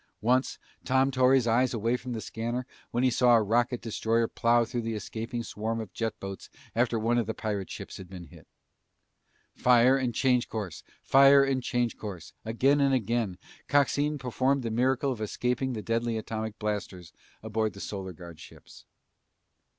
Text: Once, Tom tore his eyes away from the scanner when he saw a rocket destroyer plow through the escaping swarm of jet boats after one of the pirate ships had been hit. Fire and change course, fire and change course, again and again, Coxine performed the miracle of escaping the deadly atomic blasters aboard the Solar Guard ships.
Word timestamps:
Once, 0.21 0.57
Tom 0.83 1.11
tore 1.11 1.35
his 1.35 1.45
eyes 1.45 1.75
away 1.75 1.95
from 1.95 2.11
the 2.13 2.21
scanner 2.21 2.65
when 2.89 3.03
he 3.03 3.11
saw 3.11 3.35
a 3.35 3.43
rocket 3.43 3.81
destroyer 3.81 4.27
plow 4.27 4.65
through 4.65 4.81
the 4.81 4.95
escaping 4.95 5.43
swarm 5.43 5.79
of 5.79 5.93
jet 5.93 6.19
boats 6.19 6.49
after 6.75 6.97
one 6.97 7.19
of 7.19 7.27
the 7.27 7.35
pirate 7.35 7.69
ships 7.69 7.97
had 7.97 8.09
been 8.09 8.23
hit. 8.23 8.47
Fire 9.55 9.95
and 9.97 10.15
change 10.15 10.49
course, 10.49 10.81
fire 11.03 11.43
and 11.43 11.61
change 11.61 11.97
course, 11.97 12.33
again 12.43 12.81
and 12.81 12.95
again, 12.95 13.37
Coxine 13.67 14.17
performed 14.17 14.63
the 14.63 14.71
miracle 14.71 15.11
of 15.11 15.21
escaping 15.21 15.73
the 15.73 15.83
deadly 15.83 16.17
atomic 16.17 16.57
blasters 16.57 17.13
aboard 17.43 17.73
the 17.73 17.79
Solar 17.79 18.11
Guard 18.13 18.39
ships. 18.39 18.85